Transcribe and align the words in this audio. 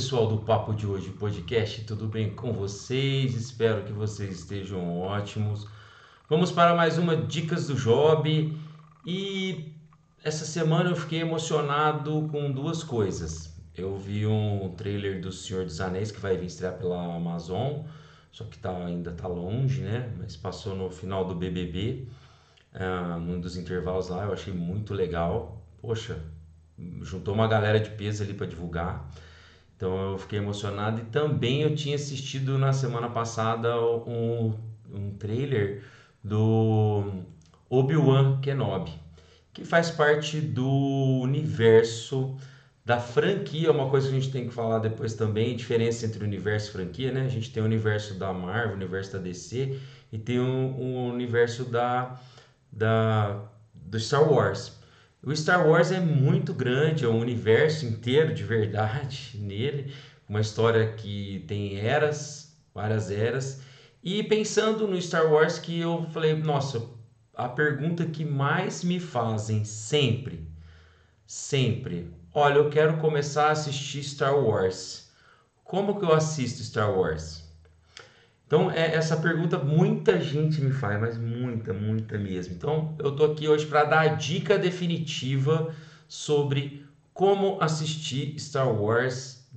pessoal 0.00 0.26
do 0.26 0.38
Papo 0.38 0.72
de 0.72 0.86
Hoje 0.86 1.10
Podcast, 1.10 1.84
tudo 1.84 2.08
bem 2.08 2.34
com 2.34 2.54
vocês? 2.54 3.34
Espero 3.34 3.84
que 3.84 3.92
vocês 3.92 4.38
estejam 4.38 4.98
ótimos. 4.98 5.68
Vamos 6.26 6.50
para 6.50 6.74
mais 6.74 6.96
uma 6.96 7.14
Dicas 7.14 7.66
do 7.66 7.74
Job 7.74 8.58
e 9.04 9.74
essa 10.24 10.46
semana 10.46 10.88
eu 10.88 10.96
fiquei 10.96 11.20
emocionado 11.20 12.26
com 12.32 12.50
duas 12.50 12.82
coisas. 12.82 13.54
Eu 13.76 13.94
vi 13.98 14.26
um 14.26 14.72
trailer 14.74 15.20
do 15.20 15.30
Senhor 15.30 15.66
dos 15.66 15.82
Anéis 15.82 16.10
que 16.10 16.18
vai 16.18 16.34
vir 16.34 16.46
estrear 16.46 16.78
pela 16.78 17.14
Amazon, 17.14 17.82
só 18.32 18.44
que 18.44 18.56
tá, 18.56 18.74
ainda 18.74 19.12
tá 19.12 19.28
longe, 19.28 19.82
né? 19.82 20.10
Mas 20.18 20.34
passou 20.34 20.74
no 20.74 20.90
final 20.90 21.26
do 21.26 21.34
BBB, 21.34 22.08
uh, 22.72 22.78
ah, 22.80 23.18
num 23.18 23.38
dos 23.38 23.54
intervalos 23.54 24.08
lá, 24.08 24.24
eu 24.24 24.32
achei 24.32 24.54
muito 24.54 24.94
legal. 24.94 25.62
Poxa, 25.78 26.18
juntou 27.02 27.34
uma 27.34 27.46
galera 27.46 27.78
de 27.78 27.90
peso 27.90 28.22
ali 28.22 28.32
para 28.32 28.46
divulgar. 28.46 29.10
Então 29.80 30.12
eu 30.12 30.18
fiquei 30.18 30.38
emocionado 30.38 31.00
e 31.00 31.04
também 31.06 31.62
eu 31.62 31.74
tinha 31.74 31.94
assistido 31.94 32.58
na 32.58 32.70
semana 32.70 33.08
passada 33.08 33.80
um, 33.80 34.54
um 34.92 35.14
trailer 35.14 35.82
do 36.22 37.24
Obi-Wan 37.70 38.42
Kenobi, 38.42 38.92
que 39.54 39.64
faz 39.64 39.90
parte 39.90 40.38
do 40.38 40.68
universo 41.22 42.36
da 42.84 43.00
franquia, 43.00 43.72
uma 43.72 43.88
coisa 43.88 44.10
que 44.10 44.16
a 44.16 44.20
gente 44.20 44.30
tem 44.30 44.48
que 44.48 44.52
falar 44.52 44.80
depois 44.80 45.14
também, 45.14 45.56
diferença 45.56 46.04
entre 46.04 46.22
universo 46.22 46.68
e 46.68 46.72
franquia, 46.72 47.10
né? 47.10 47.22
A 47.22 47.28
gente 47.28 47.50
tem 47.50 47.62
o 47.62 47.66
universo 47.66 48.18
da 48.18 48.34
Marvel, 48.34 48.72
o 48.72 48.76
universo 48.76 49.14
da 49.14 49.18
DC 49.18 49.80
e 50.12 50.18
tem 50.18 50.38
o, 50.38 50.44
o 50.44 51.06
universo 51.06 51.64
da, 51.64 52.20
da 52.70 53.48
do 53.72 53.98
Star 53.98 54.30
Wars. 54.30 54.78
O 55.22 55.36
Star 55.36 55.68
Wars 55.68 55.92
é 55.92 56.00
muito 56.00 56.54
grande, 56.54 57.04
é 57.04 57.08
um 57.08 57.20
universo 57.20 57.84
inteiro 57.84 58.32
de 58.32 58.42
verdade 58.42 59.32
nele, 59.38 59.92
uma 60.26 60.40
história 60.40 60.94
que 60.94 61.44
tem 61.46 61.76
eras, 61.78 62.56
várias 62.74 63.10
eras. 63.10 63.60
E 64.02 64.22
pensando 64.22 64.88
no 64.88 65.00
Star 65.00 65.30
Wars 65.30 65.58
que 65.58 65.78
eu 65.78 66.08
falei, 66.10 66.34
nossa, 66.34 66.88
a 67.34 67.50
pergunta 67.50 68.06
que 68.06 68.24
mais 68.24 68.82
me 68.82 68.98
fazem 68.98 69.62
sempre, 69.62 70.48
sempre, 71.26 72.10
olha, 72.32 72.54
eu 72.54 72.70
quero 72.70 72.96
começar 72.96 73.48
a 73.48 73.52
assistir 73.52 74.02
Star 74.02 74.34
Wars. 74.34 75.10
Como 75.62 75.98
que 75.98 76.04
eu 76.04 76.14
assisto 76.14 76.64
Star 76.64 76.90
Wars? 76.90 77.49
Então, 78.50 78.68
é, 78.68 78.96
essa 78.96 79.16
pergunta 79.16 79.56
muita 79.60 80.20
gente 80.20 80.60
me 80.60 80.72
faz, 80.72 81.00
mas 81.00 81.16
muita, 81.16 81.72
muita 81.72 82.18
mesmo. 82.18 82.52
Então, 82.52 82.96
eu 82.98 83.14
tô 83.14 83.26
aqui 83.26 83.46
hoje 83.46 83.64
para 83.64 83.84
dar 83.84 84.00
a 84.00 84.08
dica 84.08 84.58
definitiva 84.58 85.72
sobre 86.08 86.84
como 87.14 87.62
assistir 87.62 88.36
Star 88.40 88.68
Wars 88.68 89.48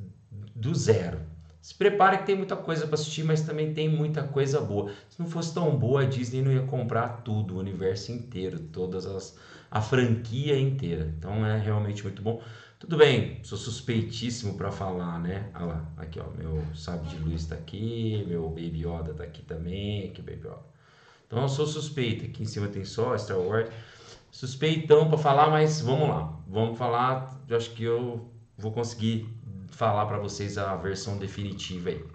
do 0.54 0.76
zero. 0.76 1.22
Se 1.60 1.74
prepare 1.74 2.20
que 2.20 2.28
tem 2.28 2.36
muita 2.36 2.56
coisa 2.56 2.86
para 2.86 2.94
assistir, 2.94 3.24
mas 3.24 3.42
também 3.42 3.74
tem 3.74 3.90
muita 3.90 4.22
coisa 4.22 4.62
boa. 4.62 4.92
Se 5.10 5.20
não 5.20 5.28
fosse 5.28 5.52
tão 5.56 5.76
boa, 5.76 6.04
a 6.04 6.06
Disney 6.06 6.44
não 6.44 6.52
ia 6.52 6.62
comprar 6.62 7.24
tudo, 7.24 7.56
o 7.56 7.60
universo 7.60 8.12
inteiro, 8.12 8.60
todas 8.60 9.08
as 9.08 9.36
a 9.72 9.82
franquia 9.82 10.60
inteira. 10.60 11.12
Então 11.18 11.44
é 11.44 11.58
realmente 11.58 12.04
muito 12.04 12.22
bom. 12.22 12.44
Tudo 12.84 12.98
bem, 12.98 13.40
sou 13.44 13.58
suspeitíssimo 13.58 14.56
para 14.58 14.70
falar, 14.70 15.18
né? 15.18 15.50
Olha 15.56 15.68
lá, 15.68 15.94
aqui 15.96 16.20
ó, 16.20 16.26
meu 16.38 16.62
sábio 16.76 17.10
de 17.10 17.18
luz 17.18 17.44
está 17.44 17.56
aqui, 17.56 18.26
meu 18.28 18.50
Baby 18.50 18.86
Yoda 18.86 19.12
está 19.12 19.24
aqui 19.24 19.42
também, 19.42 20.10
aqui 20.10 20.22
Baby 20.22 20.48
Yoda. 20.48 20.60
Então 21.26 21.44
eu 21.44 21.48
sou 21.48 21.66
suspeito, 21.66 22.26
aqui 22.26 22.44
em 22.44 22.46
cima 22.46 22.68
tem 22.68 22.84
só 22.84 23.18
Star 23.18 23.40
Wars. 23.40 23.70
Suspeitão 24.30 25.08
para 25.08 25.18
falar, 25.18 25.50
mas 25.50 25.80
vamos 25.80 26.10
lá. 26.10 26.38
Vamos 26.46 26.78
falar, 26.78 27.42
eu 27.48 27.56
acho 27.56 27.70
que 27.72 27.86
eu 27.86 28.30
vou 28.58 28.74
conseguir 28.74 29.30
falar 29.72 30.06
para 30.06 30.20
vocês 30.20 30.58
a 30.58 30.76
versão 30.76 31.18
definitiva 31.18 31.90
aí. 31.90 32.06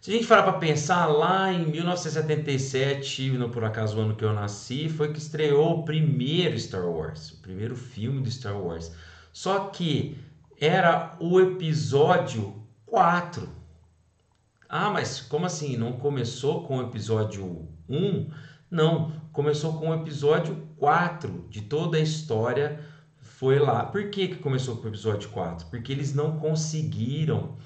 Se 0.00 0.10
a 0.10 0.14
gente 0.14 0.26
parar 0.26 0.42
para 0.42 0.54
pensar, 0.54 1.06
lá 1.06 1.52
em 1.52 1.64
1977, 1.64 3.30
não 3.38 3.50
por 3.50 3.62
acaso 3.62 3.98
o 3.98 4.00
ano 4.00 4.16
que 4.16 4.24
eu 4.24 4.32
nasci, 4.32 4.88
foi 4.88 5.12
que 5.12 5.20
estreou 5.20 5.78
o 5.78 5.84
primeiro 5.84 6.58
Star 6.58 6.88
Wars, 6.90 7.30
o 7.30 7.36
primeiro 7.36 7.76
filme 7.76 8.20
do 8.20 8.28
Star 8.28 8.60
Wars. 8.60 8.90
Só 9.32 9.66
que 9.66 10.18
era 10.60 11.16
o 11.20 11.40
episódio 11.40 12.54
4. 12.86 13.48
Ah, 14.68 14.90
mas 14.90 15.20
como 15.20 15.46
assim? 15.46 15.76
Não 15.76 15.92
começou 15.92 16.66
com 16.66 16.78
o 16.78 16.82
episódio 16.82 17.68
1? 17.88 18.30
Não, 18.70 19.12
começou 19.32 19.74
com 19.78 19.90
o 19.90 19.94
episódio 19.94 20.56
4 20.76 21.46
de 21.48 21.62
toda 21.62 21.96
a 21.96 22.00
história. 22.00 22.80
Foi 23.16 23.58
lá. 23.58 23.84
Por 23.84 24.10
que, 24.10 24.28
que 24.28 24.36
começou 24.36 24.76
com 24.76 24.84
o 24.84 24.88
episódio 24.88 25.28
4? 25.30 25.66
Porque 25.68 25.92
eles 25.92 26.14
não 26.14 26.38
conseguiram, 26.38 27.56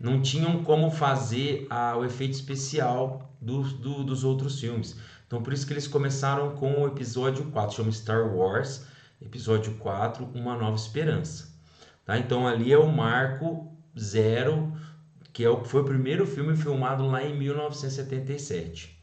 não 0.00 0.20
tinham 0.20 0.64
como 0.64 0.90
fazer 0.90 1.66
a, 1.70 1.96
o 1.96 2.04
efeito 2.04 2.32
especial 2.32 3.30
do, 3.40 3.62
do, 3.62 4.02
dos 4.02 4.24
outros 4.24 4.58
filmes. 4.58 4.96
Então, 5.26 5.42
por 5.42 5.52
isso 5.52 5.66
que 5.66 5.74
eles 5.74 5.86
começaram 5.86 6.52
com 6.56 6.82
o 6.82 6.86
episódio 6.86 7.44
4, 7.50 7.76
chama 7.76 7.92
Star 7.92 8.34
Wars 8.34 8.86
episódio 9.20 9.74
4, 9.74 10.24
Uma 10.34 10.56
Nova 10.56 10.76
Esperança. 10.76 11.52
Tá? 12.04 12.18
Então 12.18 12.46
ali 12.46 12.72
é 12.72 12.78
o 12.78 12.90
marco 12.90 13.70
zero, 13.98 14.72
que 15.32 15.44
é 15.44 15.50
o, 15.50 15.64
foi 15.64 15.82
o 15.82 15.84
primeiro 15.84 16.26
filme 16.26 16.56
filmado 16.56 17.06
lá 17.06 17.22
em 17.22 17.36
1977, 17.36 18.98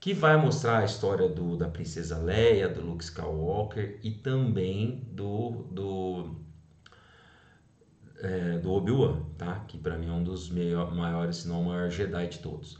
que 0.00 0.12
vai 0.12 0.36
mostrar 0.36 0.78
a 0.78 0.84
história 0.84 1.28
do, 1.28 1.56
da 1.56 1.68
princesa 1.68 2.18
Leia, 2.18 2.68
do 2.68 2.80
Luke 2.80 3.04
Skywalker 3.04 4.00
e 4.02 4.10
também 4.10 5.06
do, 5.12 5.64
do, 5.70 6.36
é, 8.18 8.58
do 8.58 8.72
Obi-Wan, 8.72 9.22
tá? 9.36 9.64
que 9.68 9.78
para 9.78 9.96
mim 9.96 10.08
é 10.08 10.12
um 10.12 10.24
dos 10.24 10.50
maiores, 10.50 11.36
se 11.36 11.48
não 11.48 11.62
o 11.62 11.66
maior 11.66 11.90
Jedi 11.90 12.28
de 12.28 12.38
todos. 12.38 12.78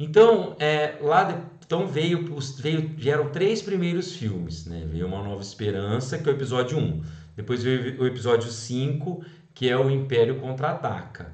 Então, 0.00 0.56
é, 0.58 0.96
lá 1.02 1.44
então 1.62 1.86
veio, 1.86 2.34
os, 2.34 2.58
veio, 2.58 2.88
vieram 2.96 3.28
três 3.28 3.60
primeiros 3.60 4.16
filmes, 4.16 4.64
né? 4.64 4.88
Veio 4.90 5.06
Uma 5.06 5.22
Nova 5.22 5.42
Esperança, 5.42 6.18
que 6.18 6.26
é 6.26 6.32
o 6.32 6.34
episódio 6.34 6.78
1. 6.78 7.04
Depois 7.36 7.62
veio 7.62 8.00
o 8.00 8.06
episódio 8.06 8.50
5, 8.50 9.22
que 9.54 9.68
é 9.68 9.76
o 9.76 9.90
Império 9.90 10.40
Contra-Ataca, 10.40 11.32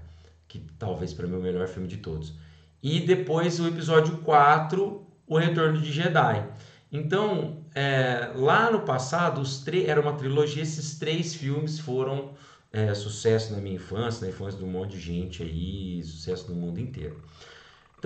que 0.49 0.59
talvez 0.79 1.15
para 1.15 1.29
mim 1.29 1.37
é 1.37 1.39
o 1.39 1.43
melhor 1.43 1.69
filme 1.69 1.87
de 1.87 1.99
todos. 1.99 2.35
E 2.83 2.99
depois 3.01 3.61
o 3.61 3.69
episódio 3.69 4.19
4, 4.19 5.07
O 5.29 5.39
Retorno 5.39 5.81
de 5.81 5.93
Jedi. 5.93 6.45
Então, 6.91 7.65
é, 7.73 8.33
lá 8.35 8.69
no 8.71 8.81
passado, 8.81 9.41
os 9.41 9.65
era 9.69 10.01
uma 10.01 10.15
trilogia, 10.15 10.63
esses 10.63 10.99
três 10.99 11.37
filmes 11.37 11.79
foram 11.79 12.33
é, 12.73 12.93
sucesso 12.95 13.55
na 13.55 13.61
minha 13.61 13.77
infância, 13.77 14.27
na 14.27 14.33
infância 14.33 14.59
de 14.59 14.65
um 14.65 14.71
monte 14.71 14.97
de 14.97 15.01
gente 15.01 15.43
aí, 15.43 16.03
sucesso 16.03 16.53
no 16.53 16.61
mundo 16.61 16.81
inteiro. 16.81 17.23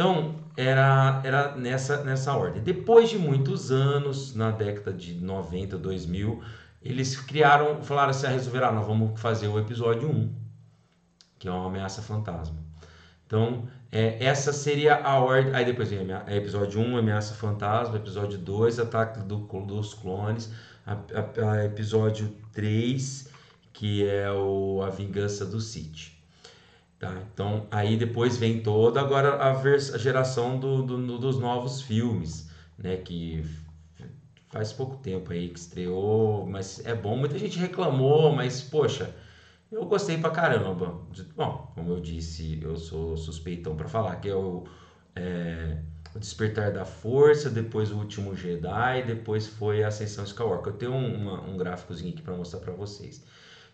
Então, 0.00 0.34
era, 0.56 1.20
era 1.22 1.54
nessa, 1.56 2.02
nessa 2.02 2.34
ordem. 2.34 2.62
Depois 2.62 3.10
de 3.10 3.18
muitos 3.18 3.70
anos, 3.70 4.34
na 4.34 4.50
década 4.50 4.94
de 4.94 5.12
90, 5.22 5.76
2000, 5.76 6.42
eles 6.80 7.20
criaram, 7.20 7.82
falaram 7.82 8.08
assim, 8.08 8.26
ah, 8.26 8.30
resolveram, 8.30 8.68
ah, 8.68 8.72
nós 8.72 8.86
vamos 8.86 9.20
fazer 9.20 9.48
o 9.48 9.58
episódio 9.58 10.08
1, 10.08 10.34
que 11.38 11.46
é 11.46 11.50
uma 11.50 11.66
ameaça 11.66 12.00
fantasma. 12.00 12.56
Então, 13.26 13.68
é, 13.92 14.24
essa 14.24 14.54
seria 14.54 14.96
a 15.04 15.18
ordem. 15.18 15.54
Aí 15.54 15.66
depois 15.66 15.90
vem 15.90 16.10
a, 16.10 16.24
episódio 16.34 16.80
1, 16.80 16.96
Ameaça 16.96 17.34
Fantasma, 17.34 17.96
episódio 17.96 18.38
2, 18.38 18.78
Ataque 18.78 19.20
do, 19.20 19.36
dos 19.66 19.92
Clones, 19.92 20.50
a, 20.86 20.94
a, 20.94 21.50
a 21.50 21.64
episódio 21.66 22.34
3, 22.54 23.28
que 23.74 24.08
é 24.08 24.32
o, 24.32 24.80
a 24.82 24.88
Vingança 24.88 25.44
do 25.44 25.60
Sith. 25.60 26.19
Tá? 27.00 27.18
Então, 27.32 27.66
aí 27.70 27.97
depois 27.97 28.36
vem 28.36 28.62
toda 28.62 29.00
agora 29.00 29.36
a, 29.36 29.52
a 29.52 29.98
geração 29.98 30.60
do, 30.60 30.82
do, 30.82 31.18
dos 31.18 31.38
novos 31.38 31.80
filmes, 31.80 32.50
né? 32.76 32.98
Que 32.98 33.42
faz 34.50 34.70
pouco 34.70 34.97
tempo 34.98 35.32
aí 35.32 35.48
que 35.48 35.58
estreou, 35.58 36.47
mas 36.47 36.84
é 36.84 36.94
bom. 36.94 37.16
Muita 37.16 37.38
gente 37.38 37.58
reclamou, 37.58 38.30
mas 38.34 38.60
poxa, 38.60 39.14
eu 39.72 39.86
gostei 39.86 40.18
pra 40.18 40.28
caramba. 40.30 41.00
Bom, 41.34 41.72
como 41.74 41.91
eu 41.91 42.00
disse, 42.00 42.60
eu 42.62 42.76
sou 42.76 43.16
suspeitão 43.16 43.74
para 43.74 43.88
falar 43.88 44.16
que 44.16 44.28
é 44.28 44.34
o, 44.34 44.64
é 45.16 45.78
o 46.14 46.18
Despertar 46.18 46.70
da 46.70 46.84
Força, 46.84 47.48
depois 47.48 47.91
o 47.91 47.96
Último 47.96 48.36
Jedi, 48.36 49.04
depois 49.06 49.46
foi 49.46 49.82
a 49.82 49.88
Ascensão 49.88 50.24
Skywalker. 50.24 50.74
Eu 50.74 50.76
tenho 50.76 50.92
um, 50.92 51.14
uma, 51.14 51.41
um 51.48 51.56
gráficozinho 51.56 52.12
aqui 52.12 52.20
para 52.20 52.34
mostrar 52.34 52.60
para 52.60 52.74
vocês. 52.74 53.24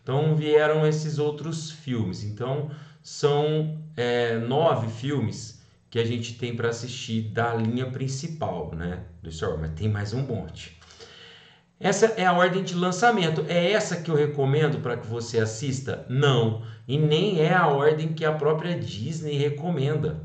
Então 0.01 0.33
vieram 0.33 0.87
esses 0.87 1.19
outros 1.19 1.69
filmes. 1.69 2.23
Então 2.23 2.71
são 3.07 3.79
é, 3.95 4.37
nove 4.37 4.89
filmes 4.89 5.61
que 5.89 5.97
a 5.97 6.03
gente 6.03 6.37
tem 6.37 6.53
para 6.53 6.67
assistir 6.67 7.21
da 7.21 7.53
linha 7.53 7.85
principal, 7.89 8.75
né, 8.75 9.03
do 9.23 9.31
Star 9.31 9.51
Wars, 9.51 9.61
mas 9.61 9.71
tem 9.79 9.87
mais 9.87 10.11
um 10.11 10.23
monte. 10.23 10.77
Essa 11.79 12.07
é 12.17 12.25
a 12.25 12.33
ordem 12.33 12.63
de 12.63 12.75
lançamento. 12.75 13.45
É 13.47 13.71
essa 13.71 13.95
que 13.95 14.11
eu 14.11 14.15
recomendo 14.15 14.81
para 14.81 14.97
que 14.97 15.07
você 15.07 15.39
assista? 15.39 16.05
Não, 16.09 16.63
e 16.85 16.97
nem 16.97 17.39
é 17.39 17.53
a 17.53 17.67
ordem 17.67 18.11
que 18.11 18.25
a 18.25 18.33
própria 18.33 18.77
Disney 18.77 19.37
recomenda. 19.37 20.21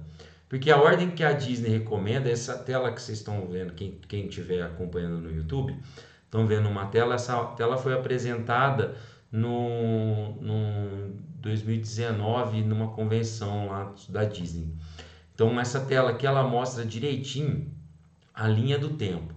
Porque 0.48 0.68
a 0.68 0.76
ordem 0.76 1.08
que 1.08 1.22
a 1.22 1.32
Disney 1.32 1.70
recomenda, 1.70 2.28
essa 2.28 2.58
tela 2.58 2.90
que 2.90 3.00
vocês 3.00 3.18
estão 3.18 3.46
vendo, 3.46 3.74
quem 3.74 4.26
estiver 4.26 4.60
acompanhando 4.60 5.18
no 5.18 5.30
YouTube, 5.30 5.78
estão 6.24 6.48
vendo 6.48 6.68
uma 6.68 6.86
tela, 6.86 7.14
essa 7.14 7.44
tela 7.56 7.78
foi 7.78 7.94
apresentada 7.94 8.96
no, 9.32 10.34
no 10.42 11.14
2019 11.40 12.62
numa 12.62 12.92
convenção 12.92 13.68
lá 13.68 13.94
da 14.10 14.24
Disney. 14.24 14.76
Então 15.34 15.58
essa 15.58 15.80
tela 15.80 16.10
aqui 16.10 16.26
ela 16.26 16.46
mostra 16.46 16.84
direitinho 16.84 17.74
a 18.34 18.46
linha 18.46 18.78
do 18.78 18.90
tempo. 18.90 19.34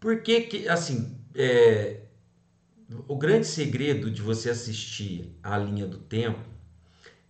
Por 0.00 0.22
que 0.22 0.40
que 0.42 0.68
assim 0.68 1.18
é, 1.34 2.00
o 3.06 3.16
grande 3.16 3.46
segredo 3.46 4.10
de 4.10 4.22
você 4.22 4.50
assistir 4.50 5.38
a 5.42 5.58
linha 5.58 5.86
do 5.86 5.98
tempo 5.98 6.48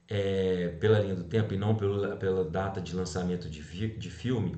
é, 0.09 0.69
pela 0.81 1.01
linha 1.01 1.15
do 1.17 1.25
tempo 1.25 1.55
e 1.55 1.57
não 1.57 1.75
pela, 1.75 2.17
pela 2.17 2.45
data 2.45 2.81
de 2.81 2.95
lançamento 2.95 3.49
de, 3.49 3.63
de 3.97 4.11
filme 4.11 4.57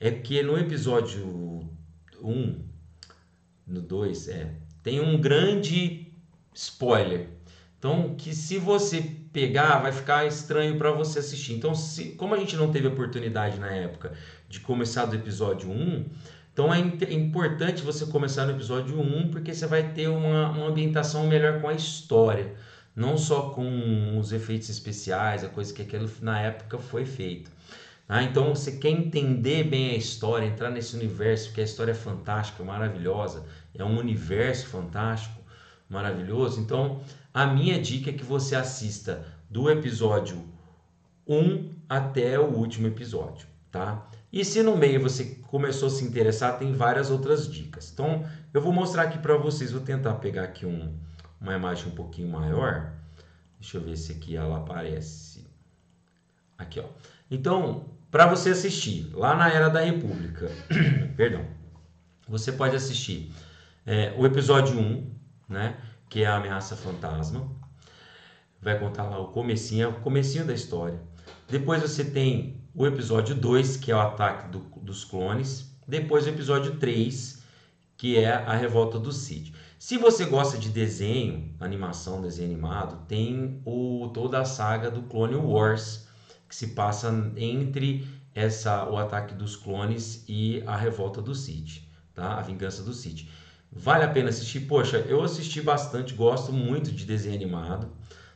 é 0.00 0.10
que 0.10 0.42
no 0.42 0.58
episódio 0.58 1.68
1, 2.22 2.64
no 3.66 3.80
2, 3.80 4.28
é, 4.28 4.54
tem 4.82 5.00
um 5.00 5.20
grande 5.20 6.05
spoiler. 6.56 7.28
Então, 7.78 8.14
que 8.16 8.34
se 8.34 8.58
você 8.58 9.02
pegar, 9.32 9.78
vai 9.78 9.92
ficar 9.92 10.26
estranho 10.26 10.78
para 10.78 10.90
você 10.90 11.18
assistir. 11.18 11.52
Então, 11.52 11.74
se, 11.74 12.12
como 12.12 12.34
a 12.34 12.38
gente 12.38 12.56
não 12.56 12.72
teve 12.72 12.88
oportunidade 12.88 13.60
na 13.60 13.70
época 13.70 14.14
de 14.48 14.60
começar 14.60 15.04
do 15.04 15.14
episódio 15.14 15.70
1, 15.70 16.04
então 16.52 16.72
é, 16.72 16.78
é 16.78 17.12
importante 17.12 17.82
você 17.82 18.06
começar 18.06 18.46
no 18.46 18.52
episódio 18.52 18.98
1, 18.98 19.30
porque 19.30 19.54
você 19.54 19.66
vai 19.66 19.92
ter 19.92 20.08
uma, 20.08 20.50
uma 20.50 20.66
ambientação 20.68 21.26
melhor 21.26 21.60
com 21.60 21.68
a 21.68 21.74
história, 21.74 22.54
não 22.94 23.18
só 23.18 23.50
com 23.50 24.18
os 24.18 24.32
efeitos 24.32 24.70
especiais, 24.70 25.44
a 25.44 25.48
coisa 25.48 25.74
que 25.74 25.82
aquilo 25.82 26.10
na 26.22 26.40
época 26.40 26.78
foi 26.78 27.04
feito. 27.04 27.50
Ah, 28.08 28.22
então 28.22 28.54
você 28.54 28.72
quer 28.72 28.88
entender 28.88 29.64
bem 29.64 29.90
a 29.90 29.96
história, 29.96 30.46
entrar 30.46 30.70
nesse 30.70 30.96
universo, 30.96 31.48
porque 31.48 31.60
a 31.60 31.64
história 31.64 31.90
é 31.90 31.94
fantástica, 31.94 32.64
maravilhosa, 32.64 33.44
é 33.74 33.84
um 33.84 33.98
universo 33.98 34.66
fantástico, 34.68 35.42
maravilhoso. 35.88 36.60
Então, 36.60 37.00
a 37.32 37.46
minha 37.46 37.80
dica 37.80 38.10
é 38.10 38.12
que 38.12 38.24
você 38.24 38.54
assista 38.54 39.26
do 39.48 39.70
episódio 39.70 40.42
1 41.26 41.70
até 41.88 42.38
o 42.38 42.46
último 42.46 42.86
episódio, 42.86 43.46
tá? 43.70 44.08
E 44.32 44.44
se 44.44 44.62
no 44.62 44.76
meio 44.76 45.00
você 45.00 45.36
começou 45.48 45.88
a 45.88 45.90
se 45.90 46.04
interessar, 46.04 46.58
tem 46.58 46.72
várias 46.72 47.10
outras 47.10 47.50
dicas. 47.50 47.90
Então, 47.92 48.24
eu 48.52 48.60
vou 48.60 48.72
mostrar 48.72 49.04
aqui 49.04 49.18
para 49.18 49.36
vocês, 49.36 49.72
vou 49.72 49.80
tentar 49.80 50.14
pegar 50.14 50.42
aqui 50.44 50.66
um, 50.66 50.94
uma 51.40 51.54
imagem 51.54 51.88
um 51.88 51.94
pouquinho 51.94 52.28
maior. 52.28 52.92
Deixa 53.58 53.78
eu 53.78 53.80
ver 53.80 53.96
se 53.96 54.12
aqui 54.12 54.36
ela 54.36 54.58
aparece. 54.58 55.46
Aqui, 56.58 56.80
ó. 56.80 56.84
Então, 57.30 57.86
para 58.10 58.26
você 58.26 58.50
assistir, 58.50 59.10
lá 59.14 59.34
na 59.34 59.48
Era 59.48 59.68
da 59.68 59.80
República, 59.80 60.50
perdão, 61.16 61.44
você 62.28 62.52
pode 62.52 62.76
assistir 62.76 63.32
é, 63.84 64.12
o 64.16 64.26
episódio 64.26 64.78
1, 64.78 65.15
né, 65.48 65.76
que 66.08 66.22
é 66.22 66.26
a 66.26 66.36
Ameaça 66.36 66.76
Fantasma. 66.76 67.50
Vai 68.60 68.78
contar 68.78 69.04
lá 69.04 69.18
o 69.18 69.28
comecinho, 69.28 69.84
é 69.84 69.88
o 69.88 70.00
comecinho 70.00 70.44
da 70.44 70.52
história. 70.52 71.00
Depois 71.48 71.82
você 71.82 72.04
tem 72.04 72.60
o 72.74 72.86
episódio 72.86 73.34
2, 73.34 73.76
que 73.76 73.90
é 73.90 73.94
o 73.94 74.00
ataque 74.00 74.48
do, 74.48 74.60
dos 74.82 75.04
clones, 75.04 75.76
depois 75.86 76.26
o 76.26 76.30
episódio 76.30 76.76
3, 76.76 77.42
que 77.96 78.18
é 78.18 78.32
a 78.32 78.54
revolta 78.54 78.98
do 78.98 79.12
Cid. 79.12 79.54
Se 79.78 79.96
você 79.96 80.24
gosta 80.24 80.58
de 80.58 80.68
desenho, 80.68 81.54
animação, 81.60 82.20
desenho 82.20 82.50
animado, 82.50 83.06
tem 83.06 83.60
o, 83.64 84.10
toda 84.12 84.40
a 84.40 84.44
saga 84.44 84.90
do 84.90 85.02
Clone 85.02 85.36
Wars, 85.36 86.08
que 86.48 86.56
se 86.56 86.68
passa 86.68 87.10
entre 87.36 88.06
essa 88.34 88.88
o 88.88 88.98
ataque 88.98 89.34
dos 89.34 89.56
clones 89.56 90.24
e 90.28 90.62
a 90.66 90.76
revolta 90.76 91.22
do 91.22 91.34
Cid, 91.34 91.88
tá? 92.14 92.38
A 92.38 92.42
vingança 92.42 92.82
do 92.82 92.92
Cid. 92.92 93.30
Vale 93.70 94.04
a 94.04 94.08
pena 94.08 94.30
assistir? 94.30 94.60
Poxa, 94.60 94.98
eu 95.08 95.22
assisti 95.22 95.60
bastante, 95.60 96.14
gosto 96.14 96.52
muito 96.52 96.90
de 96.90 97.04
desenho 97.04 97.34
animado, 97.34 97.90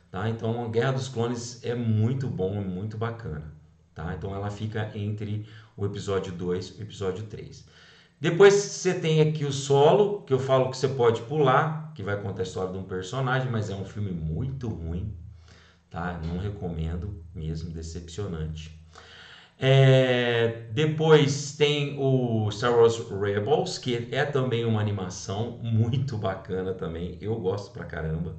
tá? 0.09 0.29
Então, 0.29 0.69
Guerra 0.71 0.93
dos 0.93 1.07
Clones 1.07 1.63
é 1.63 1.73
muito 1.73 2.27
bom, 2.27 2.55
é 2.55 2.61
muito 2.61 2.97
bacana. 2.97 3.61
Tá? 3.93 4.13
Então 4.15 4.33
ela 4.33 4.49
fica 4.49 4.89
entre 4.95 5.45
o 5.75 5.85
episódio 5.85 6.31
2 6.31 6.69
e 6.69 6.79
o 6.79 6.83
episódio 6.83 7.25
3. 7.25 7.65
Depois 8.19 8.53
você 8.53 8.93
tem 8.93 9.19
aqui 9.21 9.45
o 9.45 9.51
solo, 9.51 10.21
que 10.21 10.33
eu 10.33 10.39
falo 10.39 10.69
que 10.69 10.77
você 10.77 10.87
pode 10.87 11.21
pular, 11.23 11.91
que 11.93 12.03
vai 12.03 12.21
contar 12.21 12.41
a 12.41 12.43
história 12.43 12.71
de 12.71 12.77
um 12.77 12.83
personagem, 12.83 13.51
mas 13.51 13.69
é 13.69 13.75
um 13.75 13.83
filme 13.83 14.11
muito 14.11 14.69
ruim, 14.69 15.13
tá? 15.89 16.19
Não 16.23 16.37
recomendo 16.37 17.23
mesmo, 17.33 17.71
decepcionante. 17.71 18.80
É, 19.63 20.63
depois 20.71 21.55
tem 21.55 21.95
o 21.99 22.49
Star 22.49 22.75
Wars 22.75 22.97
Rebels, 22.97 23.77
que 23.77 24.09
é 24.11 24.25
também 24.25 24.65
uma 24.65 24.81
animação 24.81 25.59
muito 25.61 26.17
bacana 26.17 26.73
também. 26.73 27.15
Eu 27.21 27.37
gosto 27.37 27.71
pra 27.71 27.85
caramba 27.85 28.35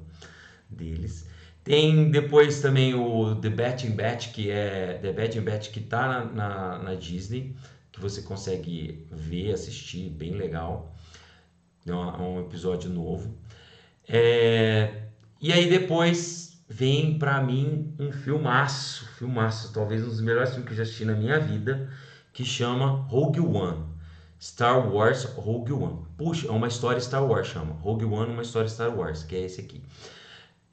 deles. 0.69 1.25
Tem 1.63 2.11
depois 2.11 2.59
também 2.59 2.93
o 2.93 3.35
The 3.35 3.49
Batting 3.49 3.95
Bat, 3.95 4.31
que 4.31 4.51
é 4.51 4.99
The 5.01 5.13
Batting 5.13 5.43
Bat 5.43 5.69
que 5.69 5.79
tá 5.79 6.09
na, 6.09 6.25
na, 6.25 6.79
na, 6.79 6.95
Disney, 6.95 7.55
que 7.89 8.01
você 8.01 8.21
consegue 8.21 9.07
ver, 9.09 9.53
assistir, 9.53 10.09
bem 10.09 10.33
legal. 10.33 10.93
É 11.87 11.93
um, 11.93 12.09
é 12.09 12.21
um 12.21 12.39
episódio 12.41 12.89
novo. 12.89 13.33
É, 14.09 15.03
e 15.39 15.53
aí 15.53 15.69
depois 15.69 16.42
vem 16.67 17.17
para 17.17 17.41
mim 17.41 17.93
um 17.99 18.11
filmaço, 18.11 19.05
filmaço, 19.17 19.73
talvez 19.73 20.03
um 20.03 20.09
dos 20.09 20.21
melhores 20.21 20.51
filmes 20.51 20.67
que 20.67 20.73
eu 20.73 20.77
já 20.77 20.83
assisti 20.83 21.05
na 21.05 21.13
minha 21.13 21.39
vida, 21.39 21.89
que 22.31 22.43
chama 22.43 22.87
Rogue 23.07 23.39
One. 23.39 23.93
Star 24.39 24.93
Wars 24.93 25.23
Rogue 25.23 25.71
One. 25.71 26.05
Puxa, 26.17 26.47
é 26.47 26.51
uma 26.51 26.67
história 26.67 26.99
Star 26.99 27.25
Wars, 27.25 27.47
chama. 27.47 27.75
Rogue 27.75 28.03
One, 28.03 28.33
uma 28.33 28.41
história 28.41 28.67
Star 28.67 28.93
Wars, 28.93 29.23
que 29.23 29.35
é 29.35 29.41
esse 29.41 29.61
aqui. 29.61 29.81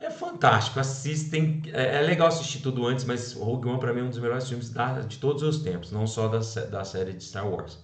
É 0.00 0.10
fantástico, 0.10 0.80
assistem. 0.80 1.62
É, 1.72 1.98
é, 1.98 2.00
legal 2.00 2.26
assistir 2.26 2.60
tudo 2.60 2.86
antes, 2.86 3.04
mas 3.04 3.34
Rogue 3.34 3.68
One 3.68 3.78
para 3.78 3.92
mim 3.92 4.00
é 4.00 4.02
um 4.04 4.08
dos 4.08 4.18
melhores 4.18 4.48
filmes 4.48 4.70
da, 4.70 5.00
de 5.00 5.18
todos 5.18 5.42
os 5.42 5.58
tempos, 5.58 5.92
não 5.92 6.06
só 6.06 6.26
da, 6.26 6.38
da 6.38 6.84
série 6.84 7.12
de 7.12 7.22
Star 7.22 7.48
Wars. 7.48 7.78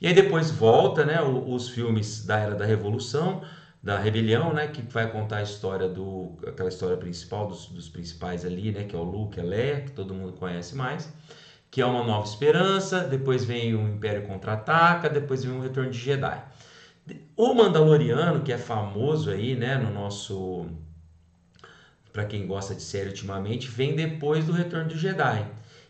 E 0.00 0.06
aí 0.06 0.12
depois 0.14 0.50
volta, 0.50 1.04
né, 1.04 1.22
os, 1.22 1.64
os 1.64 1.68
filmes 1.70 2.24
da 2.26 2.38
Era 2.38 2.54
da 2.54 2.66
Revolução, 2.66 3.42
da 3.84 3.98
Rebelião, 3.98 4.54
né, 4.54 4.66
que 4.68 4.80
vai 4.80 5.10
contar 5.12 5.36
a 5.36 5.42
história 5.42 5.86
do 5.86 6.38
aquela 6.46 6.70
história 6.70 6.96
principal 6.96 7.46
dos, 7.46 7.66
dos 7.66 7.86
principais 7.86 8.42
ali, 8.42 8.72
né, 8.72 8.84
que 8.84 8.96
é 8.96 8.98
o 8.98 9.02
Luke, 9.02 9.38
a 9.38 9.42
Leia, 9.42 9.82
que 9.82 9.90
todo 9.90 10.14
mundo 10.14 10.32
conhece 10.32 10.74
mais, 10.74 11.12
que 11.70 11.82
é 11.82 11.86
uma 11.86 12.02
Nova 12.02 12.26
Esperança. 12.26 13.00
Depois 13.00 13.44
vem 13.44 13.74
o 13.74 13.86
Império 13.86 14.26
contra-ataca, 14.26 15.10
depois 15.10 15.44
vem 15.44 15.54
o 15.54 15.60
Retorno 15.60 15.90
de 15.90 15.98
Jedi. 15.98 16.42
O 17.36 17.52
Mandaloriano, 17.52 18.42
que 18.42 18.52
é 18.52 18.56
famoso 18.56 19.30
aí, 19.30 19.54
né, 19.54 19.76
no 19.76 19.92
nosso 19.92 20.66
para 22.10 22.24
quem 22.24 22.46
gosta 22.46 22.74
de 22.74 22.82
série 22.82 23.08
ultimamente, 23.08 23.68
vem 23.68 23.94
depois 23.94 24.46
do 24.46 24.52
Retorno 24.52 24.88
do 24.88 24.96
Jedi 24.96 25.46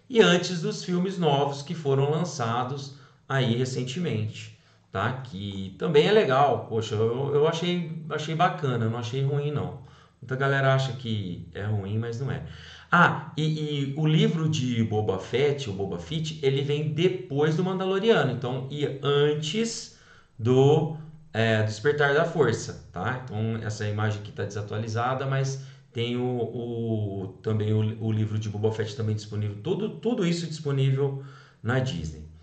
e 0.09 0.21
antes 0.21 0.63
dos 0.63 0.83
filmes 0.85 1.17
novos 1.17 1.63
que 1.63 1.75
foram 1.75 2.11
lançados 2.11 2.97
aí 3.29 3.55
recentemente, 3.55 4.54
tá? 4.95 5.13
Que 5.25 5.75
também 5.77 6.07
é 6.07 6.13
legal, 6.13 6.67
poxa, 6.69 6.95
eu, 6.95 7.35
eu 7.35 7.49
achei, 7.49 7.91
achei 8.11 8.33
bacana, 8.37 8.89
não 8.89 8.97
achei 8.97 9.25
ruim 9.25 9.51
não. 9.51 9.83
Muita 10.23 10.37
galera 10.37 10.73
acha 10.73 10.93
que 10.93 11.49
é 11.53 11.65
ruim, 11.65 11.99
mas 11.99 12.21
não 12.21 12.31
é. 12.31 12.47
Ah, 12.93 13.33
e, 13.37 13.43
e, 13.91 13.95
o 13.97 14.07
livro 14.07 14.49
de 14.49 14.85
Boba 14.85 15.19
Fett, 15.19 15.69
o 15.69 15.73
Boba 15.73 15.99
Fett, 15.99 16.39
ele 16.45 16.63
vem 16.63 16.93
depois 16.93 17.57
do 17.57 17.65
Mandaloriano, 17.65 18.31
então 18.31 18.69
e 18.71 19.01
antes 19.03 19.99
do 20.39 20.97
é, 21.33 21.65
Despertar 21.65 22.15
da 22.15 22.25
Força, 22.25 22.89
tá? 22.93 23.21
Então 23.25 23.57
essa 23.65 23.89
imagem 23.89 24.21
aqui 24.21 24.31
está 24.31 24.45
desatualizada, 24.45 25.27
mas 25.27 25.61
tem 25.93 26.17
o, 26.17 26.23
o 26.25 27.39
também 27.43 27.73
o, 27.73 27.81
o, 28.01 28.13
livro 28.13 28.39
de 28.39 28.49
Boba 28.49 28.71
Fett 28.71 28.95
também 28.95 29.17
disponível, 29.17 29.57
tudo, 29.61 29.89
tudo 29.99 30.25
isso 30.25 30.47
disponível 30.47 31.25
na 31.61 31.81
Disney. 31.81 32.34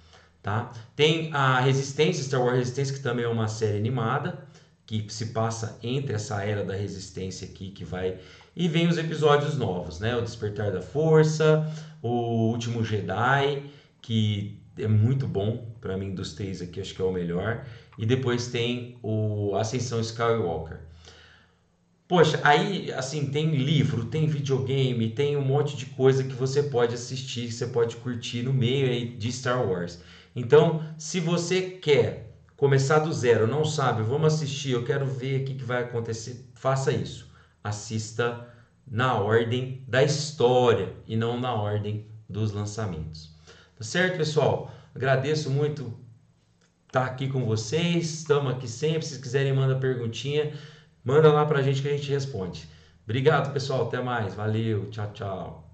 Tá? 0.42 0.72
Tem 0.96 1.32
a 1.34 1.60
Resistência, 1.60 2.24
Star 2.24 2.42
Wars 2.42 2.58
Resistência, 2.58 2.96
que 2.96 3.02
também 3.02 3.26
é 3.26 3.28
uma 3.28 3.48
série 3.48 3.78
animada, 3.78 4.44
que 4.86 5.06
se 5.10 5.28
passa 5.28 5.78
entre 5.84 6.14
essa 6.14 6.44
era 6.44 6.64
da 6.64 6.76
Resistência 6.76 7.48
aqui, 7.48 7.70
que 7.70 7.86
vai... 7.86 8.18
E 8.56 8.68
vem 8.68 8.88
os 8.88 8.98
episódios 8.98 9.58
novos, 9.58 10.00
né? 10.00 10.16
O 10.16 10.22
Despertar 10.22 10.72
da 10.72 10.82
Força, 10.82 11.72
o 12.02 12.50
Último 12.50 12.84
Jedi, 12.84 13.64
que 14.02 14.60
é 14.78 14.88
muito 14.88 15.28
bom, 15.28 15.74
para 15.80 15.96
mim 15.96 16.14
dos 16.14 16.34
três 16.34 16.62
aqui 16.62 16.82
acho 16.82 16.96
que 16.96 17.02
é 17.02 17.06
o 17.06 17.12
melhor. 17.12 17.66
E 17.98 18.06
depois 18.06 18.48
tem 18.48 18.98
o 19.02 19.56
Ascensão 19.56 20.02
Skywalker. 20.02 20.80
Poxa, 22.08 22.42
aí 22.44 22.92
assim 22.92 23.28
tem 23.28 23.56
livro, 23.56 24.06
tem 24.06 24.28
videogame, 24.28 25.12
tem 25.12 25.38
um 25.38 25.46
monte 25.46 25.78
de 25.78 25.86
coisa 25.86 26.24
que 26.24 26.34
você 26.34 26.64
pode 26.64 26.94
assistir, 26.94 27.48
que 27.48 27.54
você 27.54 27.68
pode 27.68 27.96
curtir 27.98 28.44
no 28.44 28.52
meio 28.52 28.88
aí 28.90 29.08
de 29.16 29.32
Star 29.32 29.66
Wars. 29.66 30.02
Então, 30.36 30.84
se 30.98 31.20
você 31.20 31.62
quer 31.62 32.36
começar 32.56 33.00
do 33.00 33.12
zero, 33.12 33.48
não 33.48 33.66
sabe, 33.66 34.04
vamos 34.04 34.34
assistir, 34.34 34.72
eu 34.72 34.86
quero 34.86 35.06
ver 35.06 35.42
o 35.42 35.46
que, 35.46 35.56
que 35.56 35.64
vai 35.64 35.84
acontecer, 35.84 36.50
faça 36.56 36.92
isso. 36.92 37.30
Assista 37.64 38.48
na 38.88 39.16
ordem 39.16 39.84
da 39.88 40.04
história 40.04 40.94
e 41.08 41.16
não 41.16 41.40
na 41.40 41.54
ordem 41.54 42.06
dos 42.28 42.52
lançamentos. 42.52 43.36
Tá 43.78 43.84
certo, 43.84 44.18
pessoal? 44.18 44.72
Agradeço 44.94 45.50
muito 45.50 45.94
estar 46.88 47.06
aqui 47.06 47.28
com 47.28 47.46
vocês. 47.46 48.14
Estamos 48.14 48.54
aqui 48.54 48.68
sempre. 48.68 49.06
Se 49.06 49.20
quiserem, 49.20 49.54
manda 49.54 49.76
perguntinha 49.76 50.54
Manda 51.04 51.32
lá 51.32 51.46
pra 51.46 51.62
gente 51.62 51.82
que 51.82 51.88
a 51.88 51.98
gente 51.98 52.10
responde. 52.10 52.68
Obrigado, 53.04 53.52
pessoal. 53.52 53.88
Até 53.88 54.02
mais. 54.02 54.36
Valeu. 54.36 54.90
Tchau, 54.92 55.12
tchau. 55.14 55.71